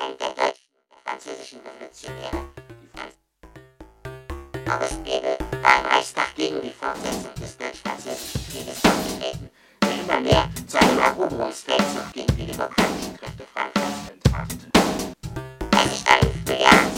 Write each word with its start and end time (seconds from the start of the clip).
ein 0.00 0.16
der 0.16 0.30
deutschen, 0.30 0.64
französischen 1.04 1.60
Revolutionäre, 1.60 2.48
die 2.80 2.88
Franz 2.96 3.14
August 4.66 5.04
Bebel 5.04 5.36
war 5.62 5.80
im 5.80 5.86
Reichstag 5.86 6.34
gegen 6.36 6.62
die 6.62 6.70
Fortsetzung 6.70 7.34
des 7.34 7.58
Deutsch-Französischen 7.58 8.40
Krieges 8.50 8.84
aufgetreten, 8.84 9.50
der 9.82 10.00
immer 10.00 10.20
mehr 10.20 10.48
zu 10.66 10.78
einem 10.78 10.98
Eroberungsfeldzug 10.98 12.12
gegen 12.14 12.36
die 12.36 12.46
demokratischen 12.46 13.16
Kräfte 13.18 13.44
Frankreichs 13.52 14.10
entfachte. 14.10 14.70
Als 15.76 15.90
sich 15.90 16.04
dann 16.04 16.20
im 16.20 16.46
Frühjahr 16.46 16.89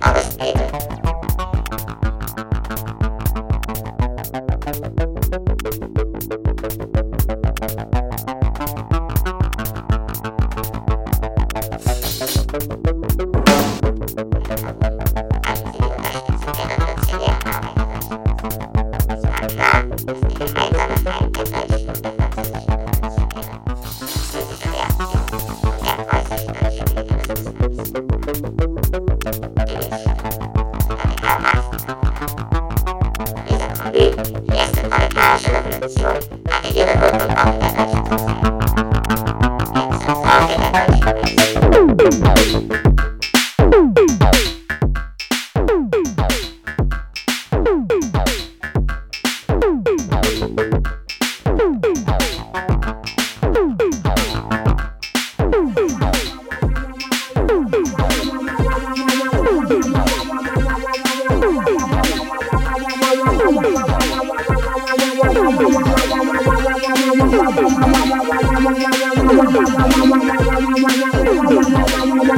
I'll. 0.00 0.97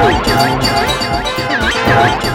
Trời, 0.00 0.14
trời, 0.24 0.50
trời, 0.62 0.86
trời, 1.02 1.22
trời, 1.86 2.10
trời. 2.22 2.29